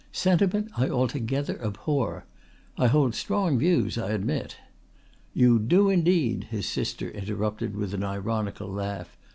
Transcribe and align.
"Sentiment 0.11 0.71
I 0.75 0.89
altogether 0.89 1.61
abhor. 1.63 2.25
I 2.75 2.87
hold 2.87 3.13
strong 3.13 3.59
views, 3.59 3.99
I 3.99 4.09
admit." 4.13 4.57
"You 5.35 5.59
do 5.59 5.91
indeed," 5.91 6.45
his 6.45 6.67
sister 6.67 7.07
interrupted 7.11 7.75
with 7.75 7.93
an 7.93 8.03
ironical 8.03 8.67
laugh. 8.71 9.15